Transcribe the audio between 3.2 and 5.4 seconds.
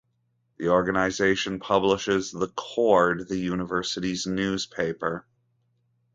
the university's newspaper.